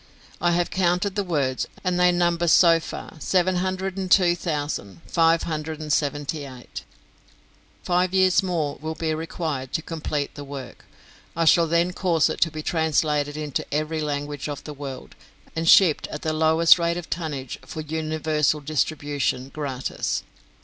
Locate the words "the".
1.13-1.23, 10.33-10.43, 14.63-14.73, 16.23-16.33